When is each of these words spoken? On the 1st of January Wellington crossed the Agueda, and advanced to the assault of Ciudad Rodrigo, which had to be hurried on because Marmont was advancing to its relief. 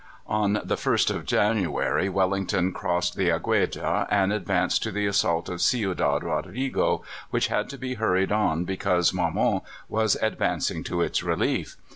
On 0.25 0.53
the 0.53 0.77
1st 0.77 1.11
of 1.15 1.27
January 1.27 2.09
Wellington 2.09 2.73
crossed 2.73 3.15
the 3.15 3.29
Agueda, 3.29 4.07
and 4.09 4.33
advanced 4.33 4.81
to 4.81 4.91
the 4.91 5.05
assault 5.05 5.47
of 5.47 5.61
Ciudad 5.61 6.23
Rodrigo, 6.23 7.03
which 7.29 7.49
had 7.49 7.69
to 7.69 7.77
be 7.77 7.93
hurried 7.93 8.31
on 8.31 8.65
because 8.65 9.13
Marmont 9.13 9.61
was 9.87 10.15
advancing 10.19 10.83
to 10.85 11.01
its 11.03 11.21
relief. 11.21 11.77